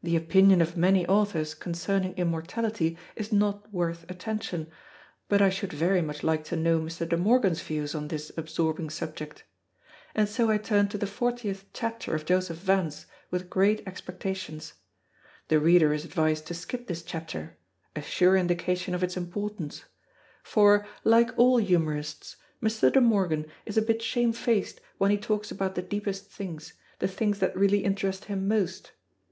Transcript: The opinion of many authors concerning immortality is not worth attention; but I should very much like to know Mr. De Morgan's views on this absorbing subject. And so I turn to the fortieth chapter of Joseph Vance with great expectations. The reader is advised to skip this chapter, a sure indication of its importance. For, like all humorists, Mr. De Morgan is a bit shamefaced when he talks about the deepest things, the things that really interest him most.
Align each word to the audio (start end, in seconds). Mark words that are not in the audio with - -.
The 0.00 0.14
opinion 0.16 0.60
of 0.60 0.76
many 0.76 1.04
authors 1.06 1.54
concerning 1.54 2.12
immortality 2.16 2.96
is 3.16 3.32
not 3.32 3.72
worth 3.72 4.08
attention; 4.08 4.70
but 5.28 5.40
I 5.40 5.48
should 5.48 5.72
very 5.72 6.02
much 6.02 6.22
like 6.22 6.44
to 6.44 6.56
know 6.56 6.78
Mr. 6.78 7.08
De 7.08 7.16
Morgan's 7.16 7.62
views 7.62 7.94
on 7.96 8.08
this 8.08 8.30
absorbing 8.36 8.90
subject. 8.90 9.42
And 10.14 10.28
so 10.28 10.50
I 10.50 10.58
turn 10.58 10.86
to 10.88 10.98
the 10.98 11.06
fortieth 11.06 11.64
chapter 11.72 12.14
of 12.14 12.26
Joseph 12.26 12.58
Vance 12.58 13.06
with 13.30 13.50
great 13.50 13.82
expectations. 13.88 14.74
The 15.48 15.58
reader 15.58 15.92
is 15.92 16.04
advised 16.04 16.46
to 16.48 16.54
skip 16.54 16.86
this 16.86 17.02
chapter, 17.02 17.56
a 17.96 18.02
sure 18.02 18.36
indication 18.36 18.94
of 18.94 19.02
its 19.02 19.16
importance. 19.16 19.84
For, 20.44 20.86
like 21.02 21.30
all 21.38 21.56
humorists, 21.56 22.36
Mr. 22.62 22.92
De 22.92 23.00
Morgan 23.00 23.46
is 23.64 23.78
a 23.78 23.82
bit 23.82 24.02
shamefaced 24.02 24.80
when 24.98 25.10
he 25.10 25.18
talks 25.18 25.50
about 25.50 25.74
the 25.74 25.82
deepest 25.82 26.26
things, 26.30 26.74
the 27.00 27.08
things 27.08 27.38
that 27.40 27.56
really 27.56 27.82
interest 27.84 28.26
him 28.26 28.46
most. 28.46 28.92